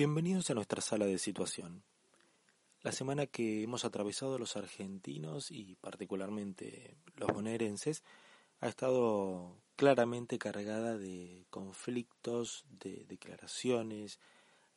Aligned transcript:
Bienvenidos 0.00 0.48
a 0.48 0.54
nuestra 0.54 0.80
sala 0.80 1.04
de 1.04 1.18
situación. 1.18 1.82
La 2.80 2.90
semana 2.90 3.26
que 3.26 3.62
hemos 3.62 3.84
atravesado 3.84 4.38
los 4.38 4.56
argentinos 4.56 5.50
y 5.50 5.74
particularmente 5.74 6.96
los 7.16 7.30
bonaerenses 7.30 8.02
ha 8.60 8.68
estado 8.68 9.58
claramente 9.76 10.38
cargada 10.38 10.96
de 10.96 11.44
conflictos, 11.50 12.64
de 12.70 13.04
declaraciones, 13.10 14.18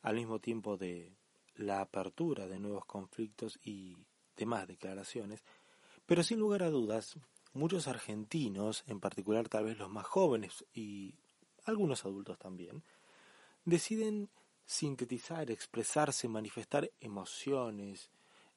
al 0.02 0.16
mismo 0.16 0.40
tiempo 0.40 0.76
de 0.76 1.16
la 1.56 1.80
apertura 1.80 2.46
de 2.46 2.58
nuevos 2.58 2.84
conflictos 2.84 3.58
y 3.64 3.96
demás 4.36 4.68
declaraciones, 4.68 5.42
pero 6.04 6.22
sin 6.22 6.38
lugar 6.38 6.62
a 6.62 6.68
dudas, 6.68 7.16
muchos 7.54 7.88
argentinos, 7.88 8.84
en 8.88 9.00
particular 9.00 9.48
tal 9.48 9.64
vez 9.64 9.78
los 9.78 9.88
más 9.88 10.04
jóvenes 10.04 10.66
y 10.74 11.14
algunos 11.64 12.04
adultos 12.04 12.38
también, 12.38 12.82
deciden 13.64 14.28
sintetizar, 14.66 15.50
expresarse, 15.50 16.28
manifestar 16.28 16.90
emociones, 17.00 18.10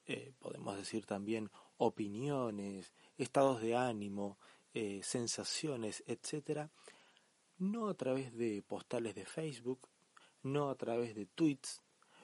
eh, 0.06 0.32
podemos 0.38 0.76
decir 0.76 1.04
también 1.04 1.50
opiniones, 1.76 2.92
estados 3.18 3.60
de 3.60 3.76
ánimo, 3.76 4.38
eh, 4.74 5.00
sensaciones, 5.02 6.02
etcétera, 6.06 6.70
no 7.58 7.88
a 7.88 7.94
través 7.94 8.34
de 8.36 8.62
postales 8.62 9.14
de 9.14 9.26
Facebook, 9.26 9.88
no 10.42 10.70
a 10.70 10.76
través 10.76 11.14
de 11.14 11.26
tweets, 11.26 11.82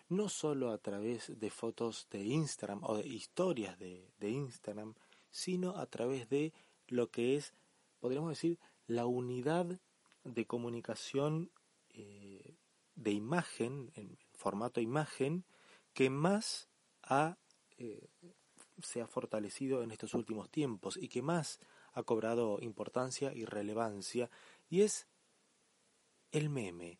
no 0.08 0.28
solo 0.28 0.70
a 0.70 0.78
través 0.78 1.38
de 1.38 1.50
fotos 1.50 2.06
de 2.10 2.22
Instagram 2.24 2.80
o 2.84 2.96
de 2.96 3.06
historias 3.06 3.78
de, 3.78 4.12
Instagram, 4.20 4.94
sino 5.30 5.76
a 5.76 5.86
través 5.86 6.28
de 6.28 6.52
lo 6.86 7.10
que 7.10 7.36
es, 7.36 7.52
podríamos 8.00 8.30
decir, 8.30 8.58
la 8.86 9.06
unidad 9.06 9.78
de 10.24 10.46
comunicación 10.46 11.50
eh, 11.90 12.53
de 12.94 13.12
imagen, 13.12 13.90
en 13.94 14.18
formato 14.32 14.80
imagen, 14.80 15.44
que 15.92 16.10
más 16.10 16.68
ha, 17.02 17.38
eh, 17.78 18.08
se 18.82 19.00
ha 19.00 19.06
fortalecido 19.06 19.82
en 19.82 19.90
estos 19.90 20.14
últimos 20.14 20.50
tiempos 20.50 20.96
y 20.96 21.08
que 21.08 21.22
más 21.22 21.60
ha 21.92 22.02
cobrado 22.02 22.58
importancia 22.60 23.32
y 23.32 23.44
relevancia, 23.44 24.30
y 24.68 24.82
es 24.82 25.06
el 26.32 26.50
meme. 26.50 26.98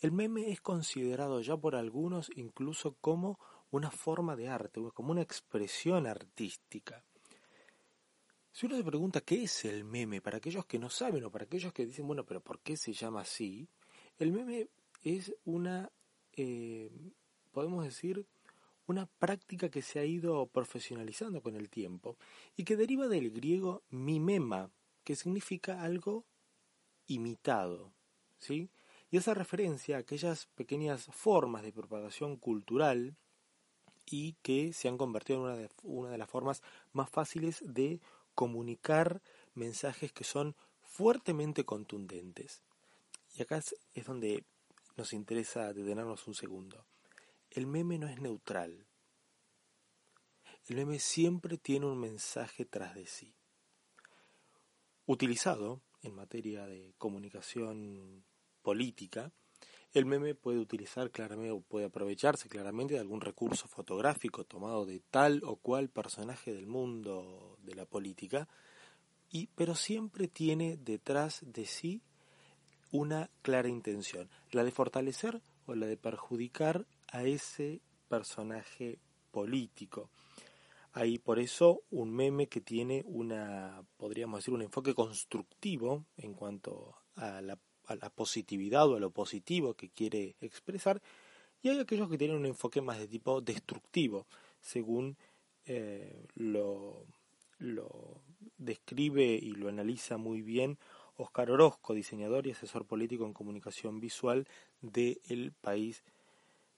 El 0.00 0.12
meme 0.12 0.50
es 0.52 0.60
considerado 0.60 1.40
ya 1.40 1.56
por 1.56 1.74
algunos 1.74 2.30
incluso 2.36 2.96
como 3.00 3.38
una 3.70 3.90
forma 3.90 4.36
de 4.36 4.48
arte, 4.48 4.80
como 4.94 5.12
una 5.12 5.22
expresión 5.22 6.06
artística. 6.06 7.02
Si 8.52 8.66
uno 8.66 8.76
se 8.76 8.84
pregunta 8.84 9.20
qué 9.20 9.44
es 9.44 9.64
el 9.64 9.84
meme, 9.84 10.20
para 10.20 10.38
aquellos 10.38 10.66
que 10.66 10.78
no 10.78 10.90
saben 10.90 11.24
o 11.24 11.30
para 11.30 11.44
aquellos 11.44 11.72
que 11.72 11.86
dicen, 11.86 12.06
bueno, 12.06 12.24
pero 12.24 12.40
¿por 12.40 12.60
qué 12.60 12.76
se 12.76 12.92
llama 12.92 13.22
así? 13.22 13.68
El 14.18 14.32
meme 14.32 14.68
es 15.02 15.34
una, 15.44 15.90
eh, 16.32 16.90
podemos 17.52 17.84
decir, 17.84 18.26
una 18.86 19.06
práctica 19.06 19.68
que 19.68 19.82
se 19.82 19.98
ha 19.98 20.04
ido 20.04 20.46
profesionalizando 20.46 21.42
con 21.42 21.56
el 21.56 21.68
tiempo 21.68 22.16
y 22.56 22.64
que 22.64 22.76
deriva 22.76 23.06
del 23.06 23.30
griego 23.30 23.82
mimema, 23.90 24.70
que 25.04 25.14
significa 25.14 25.82
algo 25.82 26.24
imitado, 27.06 27.92
¿sí? 28.38 28.70
Y 29.10 29.16
esa 29.16 29.34
referencia 29.34 29.96
a 29.96 30.00
aquellas 30.00 30.46
pequeñas 30.54 31.06
formas 31.12 31.62
de 31.62 31.72
propagación 31.72 32.36
cultural 32.36 33.16
y 34.06 34.34
que 34.42 34.72
se 34.72 34.88
han 34.88 34.98
convertido 34.98 35.38
en 35.38 35.44
una 35.44 35.56
de, 35.56 35.70
una 35.82 36.10
de 36.10 36.18
las 36.18 36.28
formas 36.28 36.62
más 36.92 37.10
fáciles 37.10 37.62
de 37.64 38.00
comunicar 38.34 39.22
mensajes 39.54 40.12
que 40.12 40.24
son 40.24 40.56
fuertemente 40.80 41.64
contundentes. 41.64 42.62
Y 43.34 43.42
acá 43.42 43.58
es 43.58 44.06
donde 44.06 44.44
nos 44.98 45.12
interesa 45.12 45.72
detenernos 45.72 46.26
un 46.26 46.34
segundo. 46.34 46.84
El 47.50 47.68
meme 47.68 47.98
no 47.98 48.08
es 48.08 48.20
neutral. 48.20 48.84
El 50.66 50.76
meme 50.76 50.98
siempre 50.98 51.56
tiene 51.56 51.86
un 51.86 51.98
mensaje 51.98 52.64
tras 52.64 52.96
de 52.96 53.06
sí. 53.06 53.32
Utilizado 55.06 55.80
en 56.02 56.16
materia 56.16 56.66
de 56.66 56.94
comunicación 56.98 58.24
política, 58.60 59.32
el 59.92 60.04
meme 60.04 60.34
puede 60.34 60.58
utilizar 60.58 61.12
claramente 61.12 61.52
o 61.52 61.60
puede 61.60 61.86
aprovecharse 61.86 62.48
claramente 62.48 62.94
de 62.94 63.00
algún 63.00 63.20
recurso 63.20 63.68
fotográfico 63.68 64.44
tomado 64.44 64.84
de 64.84 64.98
tal 64.98 65.42
o 65.44 65.56
cual 65.56 65.90
personaje 65.90 66.52
del 66.52 66.66
mundo 66.66 67.56
de 67.62 67.76
la 67.76 67.86
política, 67.86 68.48
y, 69.30 69.46
pero 69.54 69.76
siempre 69.76 70.26
tiene 70.26 70.76
detrás 70.76 71.40
de 71.46 71.66
sí 71.66 72.02
una 72.90 73.30
clara 73.42 73.68
intención, 73.68 74.28
la 74.50 74.64
de 74.64 74.70
fortalecer 74.70 75.40
o 75.66 75.74
la 75.74 75.86
de 75.86 75.96
perjudicar 75.96 76.86
a 77.08 77.24
ese 77.24 77.80
personaje 78.08 78.98
político. 79.30 80.10
Hay 80.92 81.18
por 81.18 81.38
eso 81.38 81.82
un 81.90 82.10
meme 82.10 82.48
que 82.48 82.60
tiene 82.60 83.04
una, 83.06 83.82
podríamos 83.96 84.40
decir, 84.40 84.54
un 84.54 84.62
enfoque 84.62 84.94
constructivo 84.94 86.04
en 86.16 86.34
cuanto 86.34 86.96
a 87.16 87.40
la, 87.40 87.58
positividad 88.14 88.88
o 88.88 88.96
a 88.96 89.00
lo 89.00 89.10
positivo 89.10 89.74
que 89.74 89.90
quiere 89.90 90.36
expresar, 90.40 91.00
y 91.62 91.68
hay 91.68 91.80
aquellos 91.80 92.08
que 92.08 92.18
tienen 92.18 92.36
un 92.36 92.46
enfoque 92.46 92.80
más 92.80 92.98
de 92.98 93.08
tipo 93.08 93.40
destructivo, 93.40 94.26
según 94.60 95.16
eh, 95.66 96.26
lo, 96.34 97.06
lo 97.58 98.22
describe 98.56 99.24
y 99.24 99.52
lo 99.52 99.68
analiza 99.68 100.16
muy 100.16 100.42
bien 100.42 100.78
Oscar 101.18 101.50
Orozco, 101.50 101.94
diseñador 101.94 102.46
y 102.46 102.52
asesor 102.52 102.86
político 102.86 103.26
en 103.26 103.32
comunicación 103.32 103.98
visual 104.00 104.46
del 104.80 105.52
país 105.60 106.04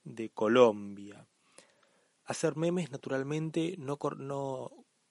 de 0.02 0.30
Colombia. 0.30 1.26
Hacer 2.24 2.56
memes 2.56 2.90
naturalmente 2.90 3.76
no, 3.76 4.70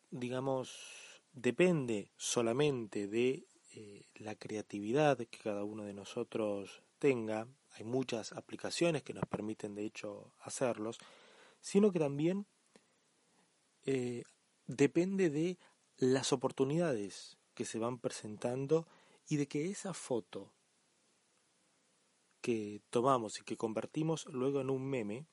digamos, 0.09 1.21
depende 1.31 2.11
solamente 2.17 3.07
de 3.07 3.45
eh, 3.75 4.07
la 4.15 4.35
creatividad 4.35 5.17
que 5.17 5.37
cada 5.37 5.63
uno 5.63 5.83
de 5.83 5.93
nosotros 5.93 6.81
tenga. 6.97 7.47
Hay 7.73 7.83
muchas 7.83 8.33
aplicaciones 8.33 9.03
que 9.03 9.13
nos 9.13 9.25
permiten 9.25 9.75
de 9.75 9.85
hecho 9.85 10.33
hacerlos, 10.41 10.97
sino 11.61 11.91
que 11.91 11.99
también 11.99 12.47
eh, 13.85 14.23
depende 14.65 15.29
de 15.29 15.59
las 15.97 16.33
oportunidades 16.33 17.37
que 17.53 17.65
se 17.65 17.77
van 17.77 17.99
presentando 17.99 18.87
y 19.29 19.37
de 19.37 19.47
que 19.47 19.69
esa 19.69 19.93
foto 19.93 20.51
que 22.41 22.81
tomamos 22.89 23.39
y 23.39 23.43
que 23.43 23.57
convertimos 23.57 24.25
luego 24.25 24.59
en 24.59 24.71
un 24.71 24.85
meme 24.89 25.27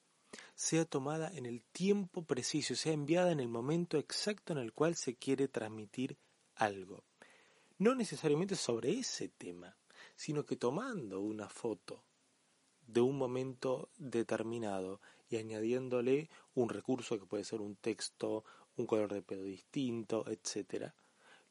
sea 0.55 0.84
tomada 0.84 1.31
en 1.34 1.47
el 1.47 1.62
tiempo 1.73 2.23
preciso, 2.25 2.75
sea 2.75 2.93
enviada 2.93 3.33
en 3.33 3.41
el 3.41 3.49
momento 3.49 3.97
exacto 3.97 4.53
en 4.53 4.59
el 4.59 4.75
cual 4.75 4.97
se 4.97 5.17
quiere 5.17 5.49
transmitir 5.49 6.19
algo. 6.56 7.05
No 7.79 7.95
necesariamente 7.95 8.55
sobre 8.55 8.93
ese 8.99 9.29
tema, 9.29 9.79
sino 10.15 10.45
que 10.45 10.56
tomando 10.56 11.21
una 11.21 11.49
foto 11.49 12.05
de 12.87 13.01
un 13.01 13.17
momento 13.17 13.89
determinado 13.97 15.01
y 15.31 15.37
añadiéndole 15.37 16.29
un 16.55 16.69
recurso 16.69 17.19
que 17.19 17.27
puede 17.27 17.45
ser 17.45 17.62
un 17.62 17.77
texto, 17.77 18.45
un 18.77 18.87
color 18.87 19.12
de 19.12 19.23
pelo 19.23 19.43
distinto, 19.43 20.27
etc., 20.29 20.93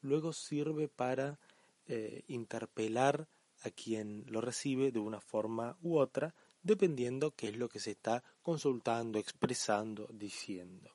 luego 0.02 0.32
sirve 0.32 0.88
para 0.88 1.40
eh, 1.88 2.24
interpelar 2.28 3.28
a 3.64 3.70
quien 3.70 4.26
lo 4.28 4.42
recibe 4.42 4.92
de 4.92 5.00
una 5.00 5.22
forma 5.22 5.78
u 5.82 5.98
otra, 5.98 6.36
dependiendo 6.62 7.32
qué 7.32 7.50
es 7.50 7.58
lo 7.58 7.70
que 7.70 7.80
se 7.80 7.92
está 7.92 8.24
consultando, 8.42 9.20
expresando, 9.20 10.08
diciendo. 10.12 10.92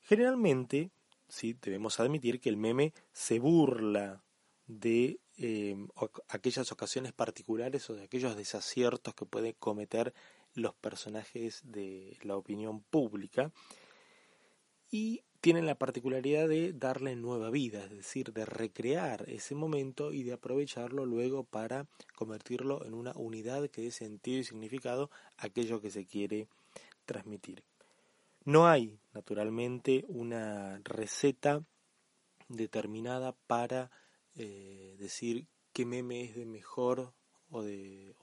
Generalmente, 0.00 0.90
sí, 1.28 1.56
debemos 1.60 2.00
admitir 2.00 2.40
que 2.40 2.48
el 2.48 2.56
meme 2.56 2.92
se 3.12 3.38
burla 3.38 4.22
de 4.66 5.20
eh, 5.36 5.76
aquellas 6.28 6.70
ocasiones 6.72 7.12
particulares 7.12 7.88
o 7.90 7.94
de 7.94 8.04
aquellos 8.04 8.36
desaciertos 8.36 9.14
que 9.14 9.26
pueden 9.26 9.54
cometer 9.58 10.14
los 10.54 10.74
personajes 10.74 11.60
de 11.64 12.16
la 12.22 12.36
opinión 12.36 12.82
pública 12.82 13.52
y 14.90 15.22
tienen 15.44 15.66
la 15.66 15.74
particularidad 15.74 16.48
de 16.48 16.72
darle 16.72 17.16
nueva 17.16 17.50
vida, 17.50 17.84
es 17.84 17.90
decir, 17.90 18.32
de 18.32 18.46
recrear 18.46 19.28
ese 19.28 19.54
momento 19.54 20.10
y 20.10 20.22
de 20.22 20.32
aprovecharlo 20.32 21.04
luego 21.04 21.44
para 21.44 21.86
convertirlo 22.14 22.82
en 22.86 22.94
una 22.94 23.12
unidad 23.14 23.68
que 23.68 23.82
dé 23.82 23.90
sentido 23.90 24.40
y 24.40 24.44
significado 24.44 25.10
a 25.36 25.48
aquello 25.48 25.82
que 25.82 25.90
se 25.90 26.06
quiere 26.06 26.48
transmitir. 27.04 27.62
No 28.46 28.66
hay, 28.66 28.98
naturalmente, 29.12 30.06
una 30.08 30.80
receta 30.82 31.62
determinada 32.48 33.32
para 33.46 33.90
eh, 34.36 34.96
decir 34.98 35.46
qué 35.74 35.84
meme 35.84 36.22
es 36.24 36.36
de 36.36 36.46
mejor 36.46 37.12
o 37.50 37.62
de, 37.62 38.14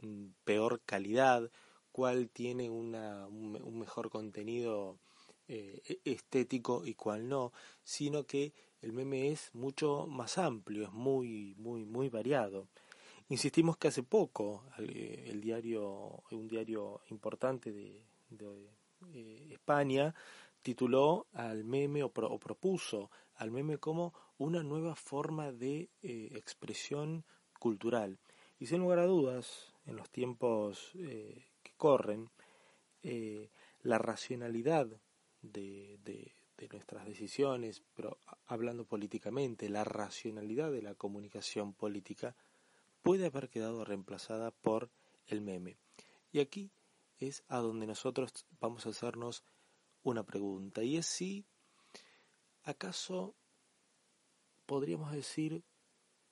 mm, 0.00 0.26
peor 0.42 0.80
calidad, 0.84 1.52
cuál 1.92 2.30
tiene 2.30 2.68
un 2.68 3.78
mejor 3.78 4.10
contenido 4.10 4.98
eh, 5.48 5.82
e-, 5.86 6.00
estético 6.04 6.86
y 6.86 6.94
cuál 6.94 7.28
no, 7.28 7.52
sino 7.82 8.24
que 8.24 8.52
el 8.80 8.92
meme 8.92 9.30
es 9.30 9.54
mucho 9.54 10.06
más 10.06 10.36
amplio, 10.36 10.84
es 10.84 10.92
muy, 10.92 11.54
muy, 11.56 11.84
muy 11.86 12.10
variado. 12.10 12.68
Insistimos 13.30 13.78
que 13.78 13.88
hace 13.88 14.02
poco 14.02 14.64
el, 14.76 15.40
diario, 15.40 16.22
un 16.30 16.46
diario 16.46 17.00
importante 17.08 17.72
de, 17.72 18.04
eh, 19.12 19.48
España, 19.50 20.14
tituló 20.60 21.26
al 21.32 21.64
meme 21.64 22.02
o, 22.02 22.10
propuso 22.10 23.10
al 23.36 23.50
meme 23.50 23.78
como 23.78 24.12
una 24.36 24.62
nueva 24.62 24.94
forma 24.94 25.50
de 25.52 25.88
eh, 26.02 26.28
expresión 26.34 27.24
cultural. 27.58 28.18
Y 28.58 28.66
sin 28.66 28.80
lugar 28.80 28.98
a 28.98 29.06
dudas, 29.06 29.74
en 29.86 29.96
los 29.96 30.10
tiempos 30.10 30.90
eh, 30.96 31.46
que 31.62 31.72
corren, 31.76 32.30
la 33.82 33.98
racionalidad 33.98 34.88
de, 35.52 35.98
de 36.04 36.68
nuestras 36.68 37.06
decisiones, 37.06 37.82
pero 37.94 38.18
hablando 38.46 38.84
políticamente, 38.84 39.68
la 39.68 39.84
racionalidad 39.84 40.72
de 40.72 40.82
la 40.82 40.94
comunicación 40.94 41.74
política 41.74 42.34
puede 43.02 43.26
haber 43.26 43.48
quedado 43.50 43.84
reemplazada 43.84 44.50
por 44.50 44.90
el 45.26 45.40
meme. 45.40 45.76
Y 46.32 46.40
aquí 46.40 46.70
es 47.18 47.44
a 47.48 47.58
donde 47.58 47.86
nosotros 47.86 48.32
vamos 48.60 48.86
a 48.86 48.90
hacernos 48.90 49.44
una 50.02 50.24
pregunta, 50.24 50.82
y 50.82 50.96
es 50.96 51.06
si 51.06 51.44
acaso 52.62 53.34
podríamos 54.66 55.12
decir 55.12 55.62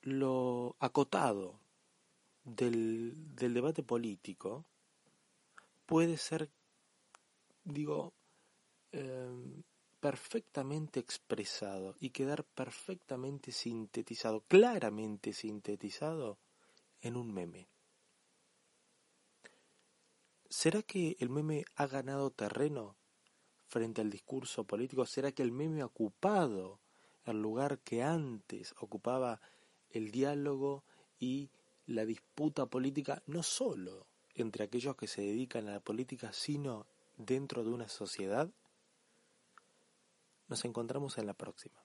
lo 0.03 0.77
acotado 0.79 1.61
del, 2.45 3.15
del 3.35 3.55
debate 3.55 3.83
político 3.83 4.65
puede 5.87 6.17
ser, 6.17 6.51
digo, 7.65 8.13
em, 8.93 9.63
perfectamente 10.01 11.01
expresado 11.01 11.97
y 12.01 12.11
quedar 12.11 12.45
perfectamente 12.45 13.53
sintetizado, 13.53 14.43
claramente 14.49 15.33
sintetizado 15.33 16.39
en 17.01 17.17
un 17.17 17.33
meme. 17.33 17.69
¿Será 20.49 20.83
que 20.83 21.17
el 21.19 21.31
meme 21.31 21.65
ha 21.77 21.87
ganado 21.87 22.31
terreno 22.31 22.97
frente 23.69 24.01
al 24.01 24.11
discurso 24.11 24.65
político? 24.65 25.07
¿Será 25.07 25.33
que 25.33 25.43
el 25.43 25.53
meme 25.53 25.81
ha 25.81 25.87
ocupado 25.87 26.81
el 27.25 27.41
lugar 27.41 27.79
que 27.79 28.03
antes 28.03 28.75
ocupaba 28.81 29.41
el 29.91 30.11
diálogo 30.11 30.85
y 31.19 31.51
la 31.87 32.05
disputa 32.05 32.67
política, 32.67 33.23
no 33.27 33.43
solo 33.43 34.07
entre 34.35 34.65
aquellos 34.65 34.97
que 34.97 35.07
se 35.07 35.23
dedican 35.23 35.69
a 35.69 35.75
la 35.75 35.81
política, 35.81 36.33
sino 36.33 36.87
dentro 37.17 37.65
de 37.65 37.71
una 37.71 37.89
sociedad? 37.89 38.51
Nos 40.53 40.67
encontramos 40.67 41.17
en 41.17 41.27
la 41.27 41.33
próxima. 41.33 41.83